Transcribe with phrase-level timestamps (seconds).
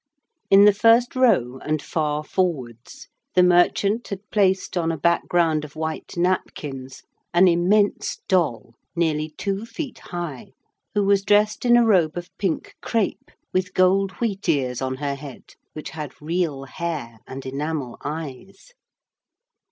[0.49, 5.75] In the first row, and far forwards, the merchant had placed on a background of
[5.75, 7.03] white napkins,
[7.35, 10.53] an immense doll, nearly two feet high,
[10.95, 15.13] who was dressed in a robe of pink crepe, with gold wheat ears on her
[15.13, 18.73] head, which had real hair and enamel eyes.